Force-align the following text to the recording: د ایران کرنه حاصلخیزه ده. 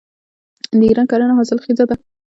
د 0.77 0.81
ایران 0.87 1.05
کرنه 1.11 1.33
حاصلخیزه 1.39 1.85
ده. 1.89 1.95